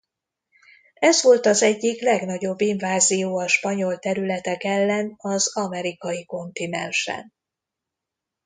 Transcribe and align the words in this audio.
Ez 0.99 1.23
volt 1.23 1.45
az 1.45 1.61
egyik 1.63 2.01
legnagyobb 2.01 2.59
invázió 2.61 3.37
a 3.37 3.47
spanyol 3.47 3.99
területek 3.99 4.63
ellen 4.63 5.13
az 5.17 5.55
amerikai 5.57 6.25
kontinensen. 6.25 7.33